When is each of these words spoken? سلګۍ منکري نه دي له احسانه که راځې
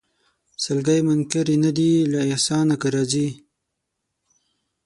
سلګۍ 0.63 0.99
منکري 1.07 1.55
نه 1.65 1.71
دي 1.77 1.91
له 2.11 2.19
احسانه 2.31 2.75
که 2.81 2.87
راځې 2.93 3.27